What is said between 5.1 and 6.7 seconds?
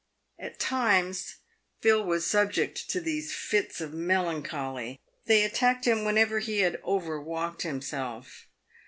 They at tacked him whenever he